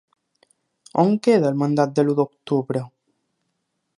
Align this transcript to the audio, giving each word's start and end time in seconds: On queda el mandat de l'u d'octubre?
On 1.03 1.11
queda 1.27 1.51
el 1.51 1.59
mandat 1.63 1.93
de 1.99 2.05
l'u 2.07 2.17
d'octubre? 2.21 2.85